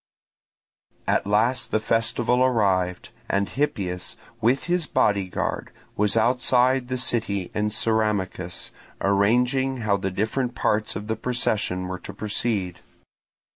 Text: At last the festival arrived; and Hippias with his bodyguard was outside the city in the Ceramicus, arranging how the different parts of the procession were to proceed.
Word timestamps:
At 1.07 1.27
last 1.27 1.69
the 1.69 1.79
festival 1.79 2.43
arrived; 2.43 3.11
and 3.29 3.47
Hippias 3.47 4.15
with 4.41 4.63
his 4.63 4.87
bodyguard 4.87 5.69
was 5.95 6.17
outside 6.17 6.87
the 6.87 6.97
city 6.97 7.51
in 7.53 7.65
the 7.65 7.69
Ceramicus, 7.71 8.71
arranging 8.99 9.81
how 9.85 9.97
the 9.97 10.09
different 10.09 10.55
parts 10.55 10.95
of 10.95 11.05
the 11.05 11.15
procession 11.15 11.87
were 11.87 11.99
to 11.99 12.13
proceed. 12.15 12.79